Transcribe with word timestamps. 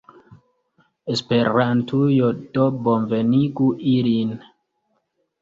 Esperantujo 1.15 2.31
do 2.57 2.65
bonvenigu 2.89 3.71
ilin! 3.95 4.35